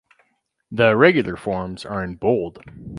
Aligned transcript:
The 0.71 0.87
irregular 0.87 1.35
forms 1.37 1.85
are 1.85 2.03
in 2.03 2.15
bold. 2.15 2.57